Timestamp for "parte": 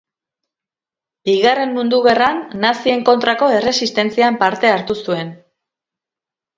4.45-4.75